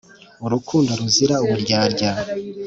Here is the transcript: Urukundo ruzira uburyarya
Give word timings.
Urukundo 0.45 0.89
ruzira 0.99 1.35
uburyarya 1.45 2.11